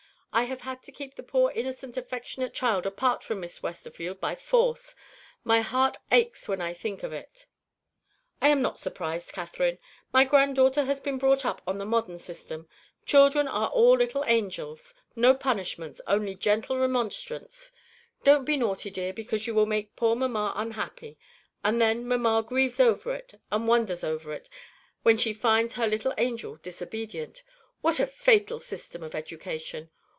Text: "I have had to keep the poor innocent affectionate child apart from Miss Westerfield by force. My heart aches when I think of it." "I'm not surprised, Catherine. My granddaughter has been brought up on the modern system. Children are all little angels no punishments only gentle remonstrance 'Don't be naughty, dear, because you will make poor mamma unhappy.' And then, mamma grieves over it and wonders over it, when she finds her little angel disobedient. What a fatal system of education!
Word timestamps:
"I 0.33 0.43
have 0.43 0.61
had 0.61 0.81
to 0.83 0.93
keep 0.93 1.15
the 1.15 1.23
poor 1.23 1.51
innocent 1.51 1.97
affectionate 1.97 2.53
child 2.53 2.85
apart 2.85 3.21
from 3.21 3.41
Miss 3.41 3.61
Westerfield 3.61 4.21
by 4.21 4.33
force. 4.35 4.95
My 5.43 5.59
heart 5.59 5.97
aches 6.09 6.47
when 6.47 6.61
I 6.61 6.73
think 6.73 7.03
of 7.03 7.11
it." 7.11 7.47
"I'm 8.41 8.61
not 8.61 8.79
surprised, 8.79 9.33
Catherine. 9.33 9.77
My 10.13 10.23
granddaughter 10.23 10.85
has 10.85 11.01
been 11.01 11.17
brought 11.17 11.43
up 11.45 11.61
on 11.67 11.79
the 11.79 11.85
modern 11.85 12.17
system. 12.17 12.69
Children 13.05 13.49
are 13.49 13.67
all 13.71 13.97
little 13.97 14.23
angels 14.25 14.93
no 15.17 15.35
punishments 15.35 15.99
only 16.07 16.33
gentle 16.33 16.77
remonstrance 16.77 17.73
'Don't 18.23 18.45
be 18.45 18.55
naughty, 18.55 18.89
dear, 18.89 19.11
because 19.11 19.47
you 19.47 19.53
will 19.53 19.65
make 19.65 19.97
poor 19.97 20.15
mamma 20.15 20.53
unhappy.' 20.55 21.17
And 21.61 21.81
then, 21.81 22.07
mamma 22.07 22.41
grieves 22.41 22.79
over 22.79 23.13
it 23.13 23.33
and 23.51 23.67
wonders 23.67 24.01
over 24.01 24.31
it, 24.31 24.47
when 25.03 25.17
she 25.17 25.33
finds 25.33 25.73
her 25.73 25.87
little 25.87 26.13
angel 26.17 26.55
disobedient. 26.55 27.43
What 27.81 27.99
a 27.99 28.07
fatal 28.07 28.59
system 28.61 29.03
of 29.03 29.13
education! 29.13 29.89